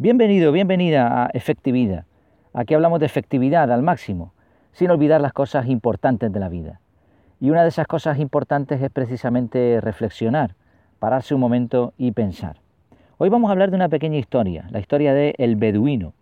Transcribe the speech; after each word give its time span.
Bienvenido, 0.00 0.52
bienvenida 0.52 1.24
a 1.24 1.30
Efectividad. 1.34 2.04
Aquí 2.52 2.72
hablamos 2.72 3.00
de 3.00 3.06
efectividad 3.06 3.72
al 3.72 3.82
máximo, 3.82 4.32
sin 4.70 4.92
olvidar 4.92 5.20
las 5.20 5.32
cosas 5.32 5.66
importantes 5.66 6.32
de 6.32 6.38
la 6.38 6.48
vida. 6.48 6.78
Y 7.40 7.50
una 7.50 7.64
de 7.64 7.70
esas 7.70 7.88
cosas 7.88 8.20
importantes 8.20 8.80
es 8.80 8.90
precisamente 8.92 9.80
reflexionar, 9.80 10.54
pararse 11.00 11.34
un 11.34 11.40
momento 11.40 11.94
y 11.98 12.12
pensar. 12.12 12.58
Hoy 13.16 13.28
vamos 13.28 13.48
a 13.48 13.52
hablar 13.54 13.70
de 13.70 13.74
una 13.74 13.88
pequeña 13.88 14.18
historia, 14.18 14.68
la 14.70 14.78
historia 14.78 15.12
de 15.14 15.34
El 15.36 15.56
Beduino. 15.56 16.12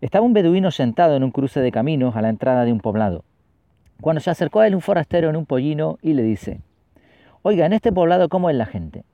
Estaba 0.00 0.24
un 0.24 0.32
beduino 0.32 0.70
sentado 0.70 1.14
en 1.14 1.24
un 1.24 1.30
cruce 1.30 1.60
de 1.60 1.72
caminos 1.72 2.16
a 2.16 2.22
la 2.22 2.30
entrada 2.30 2.64
de 2.64 2.72
un 2.72 2.80
poblado. 2.80 3.22
Cuando 4.00 4.20
se 4.20 4.30
acercó 4.30 4.60
a 4.60 4.66
él 4.66 4.74
un 4.74 4.80
forastero 4.80 5.28
en 5.28 5.36
un 5.36 5.44
pollino 5.44 5.98
y 6.00 6.14
le 6.14 6.22
dice, 6.22 6.62
Oiga, 7.42 7.66
en 7.66 7.74
este 7.74 7.92
poblado, 7.92 8.30
¿cómo 8.30 8.48
es 8.48 8.56
la 8.56 8.64
gente? 8.64 9.04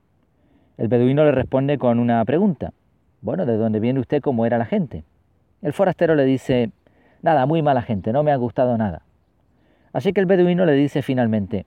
El 0.79 0.87
beduino 0.87 1.25
le 1.25 1.33
responde 1.33 1.77
con 1.77 1.99
una 1.99 2.25
pregunta. 2.25 2.73
Bueno, 3.23 3.45
¿de 3.45 3.57
dónde 3.57 3.81
viene 3.81 4.01
usted? 4.01 4.23
¿Cómo 4.23 4.47
era 4.47 4.57
la 4.57 4.65
gente? 4.65 5.05
El 5.61 5.75
forastero 5.75 6.15
le 6.15 6.25
dice, 6.25 6.71
nada, 7.21 7.45
muy 7.45 7.61
mala 7.61 7.83
gente, 7.83 8.13
no 8.13 8.23
me 8.23 8.33
ha 8.33 8.37
gustado 8.37 8.79
nada. 8.79 9.03
Así 9.93 10.13
que 10.13 10.21
el 10.21 10.27
beduino 10.27 10.65
le 10.65 10.73
dice 10.73 11.03
finalmente, 11.03 11.67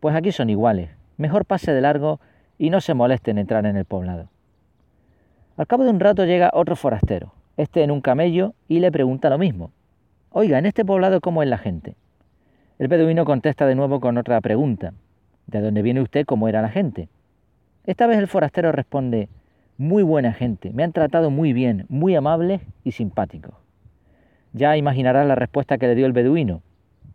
pues 0.00 0.16
aquí 0.16 0.32
son 0.32 0.50
iguales, 0.50 0.90
mejor 1.16 1.44
pase 1.44 1.72
de 1.72 1.80
largo 1.80 2.18
y 2.58 2.70
no 2.70 2.80
se 2.80 2.94
moleste 2.94 3.30
en 3.30 3.38
entrar 3.38 3.64
en 3.66 3.76
el 3.76 3.84
poblado. 3.84 4.28
Al 5.56 5.66
cabo 5.68 5.84
de 5.84 5.90
un 5.90 6.00
rato 6.00 6.24
llega 6.24 6.50
otro 6.52 6.74
forastero, 6.74 7.32
este 7.56 7.84
en 7.84 7.92
un 7.92 8.00
camello, 8.00 8.54
y 8.66 8.80
le 8.80 8.90
pregunta 8.90 9.30
lo 9.30 9.38
mismo. 9.38 9.70
Oiga, 10.30 10.58
¿en 10.58 10.66
este 10.66 10.84
poblado 10.84 11.20
cómo 11.20 11.42
es 11.42 11.48
la 11.48 11.58
gente? 11.58 11.94
El 12.78 12.88
beduino 12.88 13.24
contesta 13.24 13.66
de 13.66 13.74
nuevo 13.74 14.00
con 14.00 14.18
otra 14.18 14.40
pregunta. 14.40 14.94
¿De 15.46 15.60
dónde 15.60 15.82
viene 15.82 16.00
usted? 16.00 16.26
¿Cómo 16.26 16.48
era 16.48 16.62
la 16.62 16.68
gente? 16.68 17.08
Esta 17.84 18.06
vez 18.06 18.18
el 18.18 18.28
forastero 18.28 18.70
responde, 18.72 19.28
muy 19.78 20.02
buena 20.02 20.32
gente, 20.32 20.72
me 20.72 20.82
han 20.82 20.92
tratado 20.92 21.30
muy 21.30 21.52
bien, 21.52 21.86
muy 21.88 22.16
amables 22.16 22.60
y 22.82 22.92
simpáticos. 22.92 23.54
Ya 24.52 24.76
imaginarás 24.76 25.26
la 25.26 25.36
respuesta 25.36 25.78
que 25.78 25.86
le 25.86 25.94
dio 25.94 26.04
el 26.04 26.12
beduino. 26.12 26.62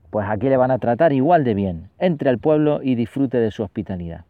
Pues 0.10 0.28
aquí 0.30 0.48
le 0.48 0.56
van 0.56 0.72
a 0.72 0.80
tratar 0.80 1.12
igual 1.12 1.44
de 1.44 1.56
bien. 1.56 1.90
Entre 2.00 2.30
al 2.30 2.40
pueblo 2.40 2.80
y 2.82 2.96
disfrute 2.96 3.40
de 3.40 3.52
su 3.52 3.64
hospitalidad. 3.64 4.24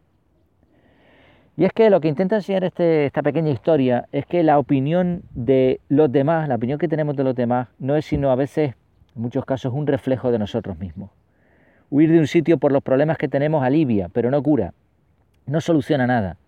Y 1.56 1.64
es 1.64 1.72
que 1.72 1.90
lo 1.90 2.00
que 2.00 2.08
intenta 2.08 2.36
enseñar 2.36 2.64
este, 2.64 3.06
esta 3.06 3.22
pequeña 3.22 3.50
historia 3.50 4.08
es 4.10 4.26
que 4.26 4.42
la 4.42 4.58
opinión 4.58 5.22
de 5.30 5.80
los 5.88 6.10
demás, 6.10 6.48
la 6.48 6.56
opinión 6.56 6.80
que 6.80 6.88
tenemos 6.88 7.14
de 7.14 7.22
los 7.22 7.36
demás, 7.36 7.68
no 7.78 7.94
es 7.94 8.04
sino 8.04 8.32
a 8.32 8.34
veces, 8.34 8.74
en 9.14 9.22
muchos 9.22 9.44
casos, 9.44 9.72
un 9.72 9.86
reflejo 9.86 10.32
de 10.32 10.40
nosotros 10.40 10.76
mismos. 10.80 11.10
Huir 11.90 12.10
de 12.10 12.18
un 12.18 12.26
sitio 12.26 12.58
por 12.58 12.72
los 12.72 12.82
problemas 12.82 13.16
que 13.16 13.28
tenemos 13.28 13.62
alivia, 13.62 14.08
pero 14.12 14.32
no 14.32 14.42
cura, 14.42 14.74
no 15.46 15.60
soluciona 15.60 16.08
nada. 16.08 16.38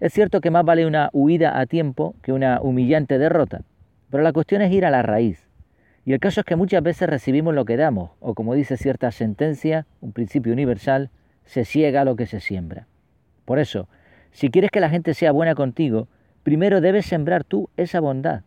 Es 0.00 0.14
cierto 0.14 0.40
que 0.40 0.50
más 0.50 0.64
vale 0.64 0.86
una 0.86 1.10
huida 1.12 1.60
a 1.60 1.66
tiempo 1.66 2.14
que 2.22 2.32
una 2.32 2.62
humillante 2.62 3.18
derrota, 3.18 3.60
pero 4.08 4.22
la 4.22 4.32
cuestión 4.32 4.62
es 4.62 4.72
ir 4.72 4.86
a 4.86 4.90
la 4.90 5.02
raíz. 5.02 5.46
Y 6.06 6.14
el 6.14 6.20
caso 6.20 6.40
es 6.40 6.46
que 6.46 6.56
muchas 6.56 6.82
veces 6.82 7.06
recibimos 7.06 7.54
lo 7.54 7.66
que 7.66 7.76
damos, 7.76 8.12
o 8.18 8.32
como 8.34 8.54
dice 8.54 8.78
cierta 8.78 9.10
sentencia, 9.10 9.86
un 10.00 10.12
principio 10.12 10.54
universal, 10.54 11.10
se 11.44 11.66
ciega 11.66 12.06
lo 12.06 12.16
que 12.16 12.24
se 12.24 12.40
siembra. 12.40 12.86
Por 13.44 13.58
eso, 13.58 13.88
si 14.30 14.50
quieres 14.50 14.70
que 14.70 14.80
la 14.80 14.88
gente 14.88 15.12
sea 15.12 15.32
buena 15.32 15.54
contigo, 15.54 16.08
primero 16.44 16.80
debes 16.80 17.04
sembrar 17.04 17.44
tú 17.44 17.68
esa 17.76 18.00
bondad. 18.00 18.40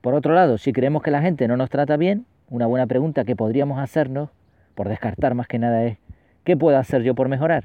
Por 0.00 0.14
otro 0.14 0.32
lado, 0.32 0.56
si 0.56 0.72
creemos 0.72 1.02
que 1.02 1.10
la 1.10 1.20
gente 1.20 1.48
no 1.48 1.58
nos 1.58 1.68
trata 1.68 1.98
bien, 1.98 2.24
una 2.48 2.66
buena 2.66 2.86
pregunta 2.86 3.24
que 3.24 3.36
podríamos 3.36 3.78
hacernos, 3.78 4.30
por 4.74 4.88
descartar 4.88 5.34
más 5.34 5.48
que 5.48 5.58
nada, 5.58 5.84
es 5.84 5.98
¿qué 6.44 6.56
puedo 6.56 6.78
hacer 6.78 7.02
yo 7.02 7.14
por 7.14 7.28
mejorar? 7.28 7.64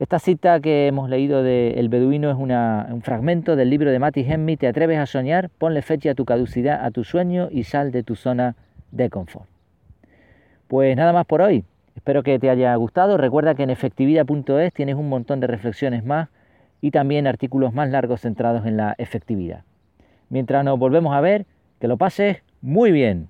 Esta 0.00 0.18
cita 0.18 0.60
que 0.60 0.86
hemos 0.86 1.10
leído 1.10 1.42
de 1.42 1.72
El 1.72 1.90
Beduino 1.90 2.30
es 2.30 2.36
un 2.38 3.02
fragmento 3.02 3.54
del 3.54 3.68
libro 3.68 3.90
de 3.90 3.98
Matty 3.98 4.22
Hemmy, 4.22 4.56
Te 4.56 4.66
atreves 4.66 4.98
a 4.98 5.04
soñar, 5.04 5.50
ponle 5.50 5.82
fecha 5.82 6.12
a 6.12 6.14
tu 6.14 6.24
caducidad, 6.24 6.82
a 6.86 6.90
tu 6.90 7.04
sueño 7.04 7.48
y 7.50 7.64
sal 7.64 7.92
de 7.92 8.02
tu 8.02 8.16
zona 8.16 8.56
de 8.92 9.10
confort. 9.10 9.46
Pues 10.68 10.96
nada 10.96 11.12
más 11.12 11.26
por 11.26 11.42
hoy. 11.42 11.66
Espero 11.96 12.22
que 12.22 12.38
te 12.38 12.48
haya 12.48 12.74
gustado. 12.76 13.18
Recuerda 13.18 13.54
que 13.54 13.62
en 13.62 13.68
efectividad.es 13.68 14.72
tienes 14.72 14.94
un 14.94 15.10
montón 15.10 15.38
de 15.40 15.48
reflexiones 15.48 16.02
más 16.02 16.30
y 16.80 16.92
también 16.92 17.26
artículos 17.26 17.74
más 17.74 17.90
largos 17.90 18.22
centrados 18.22 18.64
en 18.64 18.78
la 18.78 18.94
efectividad. 18.96 19.64
Mientras 20.30 20.64
nos 20.64 20.78
volvemos 20.78 21.14
a 21.14 21.20
ver, 21.20 21.44
que 21.78 21.88
lo 21.88 21.98
pases 21.98 22.38
muy 22.62 22.90
bien. 22.90 23.28